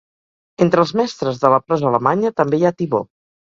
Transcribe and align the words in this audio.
Entre 0.65 0.81
els 0.85 0.93
mestres 1.01 1.37
de 1.45 1.53
la 1.55 1.61
prosa 1.69 1.89
alemanya 1.93 2.35
també 2.43 2.63
hi 2.63 2.67
ha 2.67 2.75
Thibaut. 2.83 3.13